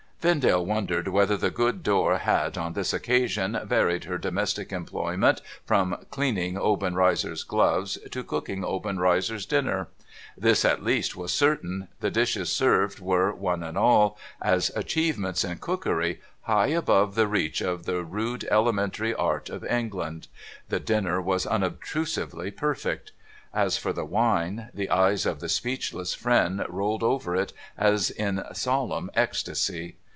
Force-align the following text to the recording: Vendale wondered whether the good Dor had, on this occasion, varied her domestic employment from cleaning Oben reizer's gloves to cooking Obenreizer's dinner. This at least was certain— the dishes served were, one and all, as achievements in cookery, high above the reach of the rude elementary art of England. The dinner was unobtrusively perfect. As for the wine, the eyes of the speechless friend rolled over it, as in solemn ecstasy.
Vendale 0.23 0.63
wondered 0.63 1.07
whether 1.07 1.35
the 1.35 1.49
good 1.49 1.81
Dor 1.81 2.19
had, 2.19 2.55
on 2.55 2.73
this 2.73 2.93
occasion, 2.93 3.59
varied 3.63 4.03
her 4.03 4.19
domestic 4.19 4.71
employment 4.71 5.41
from 5.65 5.97
cleaning 6.11 6.59
Oben 6.59 6.93
reizer's 6.93 7.41
gloves 7.43 7.97
to 8.11 8.23
cooking 8.23 8.63
Obenreizer's 8.63 9.47
dinner. 9.47 9.87
This 10.37 10.63
at 10.63 10.83
least 10.83 11.15
was 11.17 11.33
certain— 11.33 11.87
the 12.01 12.11
dishes 12.11 12.51
served 12.51 12.99
were, 12.99 13.33
one 13.33 13.63
and 13.63 13.75
all, 13.75 14.15
as 14.39 14.69
achievements 14.75 15.43
in 15.43 15.57
cookery, 15.57 16.21
high 16.41 16.67
above 16.67 17.15
the 17.15 17.25
reach 17.25 17.59
of 17.59 17.85
the 17.87 18.03
rude 18.03 18.43
elementary 18.51 19.15
art 19.15 19.49
of 19.49 19.65
England. 19.65 20.27
The 20.69 20.79
dinner 20.79 21.19
was 21.19 21.47
unobtrusively 21.47 22.51
perfect. 22.51 23.11
As 23.55 23.75
for 23.77 23.91
the 23.91 24.05
wine, 24.05 24.69
the 24.71 24.91
eyes 24.91 25.25
of 25.25 25.39
the 25.39 25.49
speechless 25.49 26.13
friend 26.13 26.63
rolled 26.69 27.01
over 27.01 27.35
it, 27.35 27.53
as 27.75 28.11
in 28.11 28.43
solemn 28.53 29.09
ecstasy. 29.15 29.95